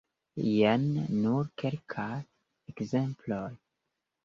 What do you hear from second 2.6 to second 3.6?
ekzemploj.